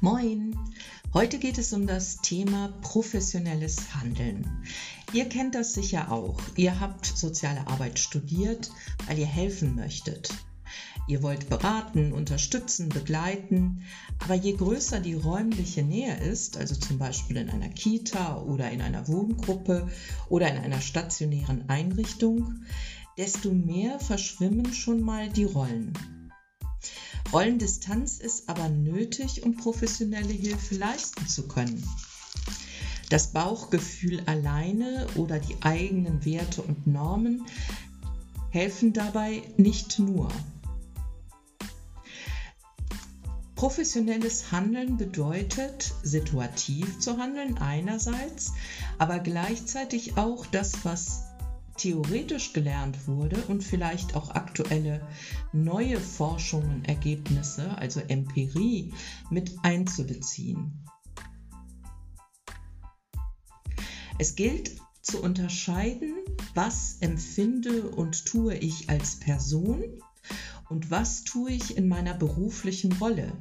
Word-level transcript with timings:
Moin! 0.00 0.56
Heute 1.12 1.40
geht 1.40 1.58
es 1.58 1.72
um 1.72 1.88
das 1.88 2.18
Thema 2.18 2.68
professionelles 2.82 3.96
Handeln. 3.96 4.46
Ihr 5.12 5.28
kennt 5.28 5.56
das 5.56 5.74
sicher 5.74 6.12
auch. 6.12 6.38
Ihr 6.54 6.78
habt 6.78 7.04
soziale 7.04 7.66
Arbeit 7.66 7.98
studiert, 7.98 8.70
weil 9.08 9.18
ihr 9.18 9.26
helfen 9.26 9.74
möchtet. 9.74 10.32
Ihr 11.08 11.24
wollt 11.24 11.48
beraten, 11.48 12.12
unterstützen, 12.12 12.90
begleiten, 12.90 13.82
aber 14.20 14.34
je 14.34 14.52
größer 14.52 15.00
die 15.00 15.14
räumliche 15.14 15.82
Nähe 15.82 16.16
ist, 16.16 16.56
also 16.56 16.76
zum 16.76 16.98
Beispiel 16.98 17.38
in 17.38 17.50
einer 17.50 17.70
Kita 17.70 18.40
oder 18.42 18.70
in 18.70 18.82
einer 18.82 19.08
Wohngruppe 19.08 19.90
oder 20.28 20.48
in 20.48 20.58
einer 20.58 20.80
stationären 20.80 21.68
Einrichtung, 21.68 22.62
desto 23.16 23.50
mehr 23.50 23.98
verschwimmen 23.98 24.72
schon 24.72 25.00
mal 25.00 25.28
die 25.28 25.44
Rollen. 25.44 25.92
Rollendistanz 27.32 28.18
ist 28.18 28.48
aber 28.48 28.70
nötig, 28.70 29.42
um 29.42 29.56
professionelle 29.56 30.32
Hilfe 30.32 30.76
leisten 30.76 31.26
zu 31.26 31.46
können. 31.46 31.82
Das 33.10 33.28
Bauchgefühl 33.28 34.22
alleine 34.26 35.06
oder 35.14 35.38
die 35.38 35.56
eigenen 35.62 36.24
Werte 36.24 36.62
und 36.62 36.86
Normen 36.86 37.46
helfen 38.50 38.92
dabei 38.92 39.42
nicht 39.58 39.98
nur. 39.98 40.28
Professionelles 43.56 44.52
Handeln 44.52 44.96
bedeutet, 44.96 45.92
situativ 46.02 47.00
zu 47.00 47.18
handeln 47.18 47.58
einerseits, 47.58 48.52
aber 48.98 49.18
gleichzeitig 49.18 50.16
auch 50.16 50.46
das, 50.46 50.84
was 50.84 51.27
theoretisch 51.78 52.52
gelernt 52.52 53.06
wurde 53.06 53.36
und 53.46 53.64
vielleicht 53.64 54.14
auch 54.14 54.30
aktuelle 54.30 55.06
neue 55.52 55.98
Forschungen, 55.98 56.84
Ergebnisse, 56.84 57.76
also 57.78 58.00
Empirie, 58.00 58.92
mit 59.30 59.56
einzubeziehen. 59.62 60.84
Es 64.18 64.34
gilt 64.34 64.72
zu 65.00 65.22
unterscheiden, 65.22 66.14
was 66.54 66.98
empfinde 67.00 67.88
und 67.88 68.26
tue 68.26 68.56
ich 68.56 68.90
als 68.90 69.20
Person 69.20 69.84
und 70.68 70.90
was 70.90 71.24
tue 71.24 71.52
ich 71.52 71.76
in 71.76 71.88
meiner 71.88 72.14
beruflichen 72.14 72.92
Rolle. 72.94 73.32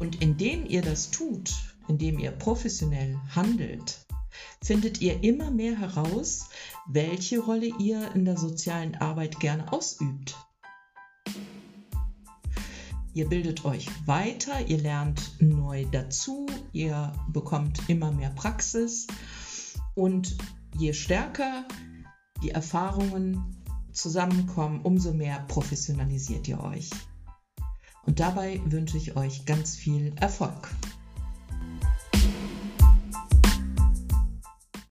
Und 0.00 0.22
indem 0.22 0.64
ihr 0.64 0.82
das 0.82 1.10
tut, 1.10 1.52
indem 1.88 2.18
ihr 2.18 2.30
professionell 2.30 3.18
handelt, 3.34 4.07
findet 4.62 5.00
ihr 5.00 5.22
immer 5.22 5.50
mehr 5.50 5.78
heraus, 5.78 6.48
welche 6.86 7.40
Rolle 7.40 7.70
ihr 7.78 8.12
in 8.14 8.24
der 8.24 8.36
sozialen 8.36 8.94
Arbeit 8.96 9.40
gerne 9.40 9.72
ausübt. 9.72 10.36
Ihr 13.14 13.28
bildet 13.28 13.64
euch 13.64 13.88
weiter, 14.06 14.66
ihr 14.68 14.78
lernt 14.78 15.40
neu 15.40 15.86
dazu, 15.90 16.46
ihr 16.72 17.12
bekommt 17.28 17.88
immer 17.88 18.12
mehr 18.12 18.30
Praxis 18.30 19.06
und 19.94 20.36
je 20.76 20.92
stärker 20.92 21.64
die 22.42 22.50
Erfahrungen 22.50 23.56
zusammenkommen, 23.92 24.82
umso 24.82 25.12
mehr 25.12 25.40
professionalisiert 25.48 26.46
ihr 26.46 26.62
euch. 26.62 26.90
Und 28.06 28.20
dabei 28.20 28.60
wünsche 28.64 28.96
ich 28.96 29.16
euch 29.16 29.44
ganz 29.44 29.74
viel 29.74 30.14
Erfolg. 30.20 30.68